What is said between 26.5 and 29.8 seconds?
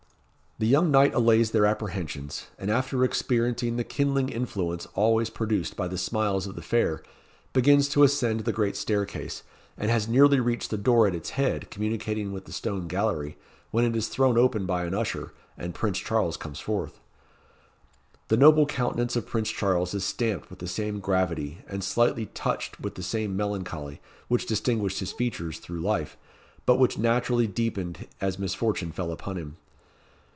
but which naturally deepened as misfortune fell upon him.